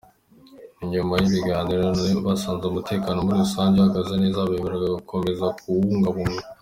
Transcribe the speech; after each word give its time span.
Nyuma 0.91 1.13
y’ibiganiro 1.21 1.87
basanze 2.25 2.63
umutekano 2.67 3.17
muri 3.25 3.37
rusange 3.43 3.75
uhagaze 3.79 4.13
neza, 4.21 4.49
bemerenywa 4.49 4.97
gukomeza 4.99 5.45
kuwubungabunga. 5.59 6.41